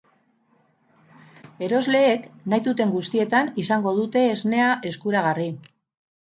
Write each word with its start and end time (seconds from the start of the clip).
Erosleek 1.67 2.25
nahi 2.53 2.63
duten 2.69 2.95
guztietan 2.95 3.53
izango 3.65 3.95
dute 3.99 4.25
esnea 4.31 4.71
eskuragarri. 4.93 5.49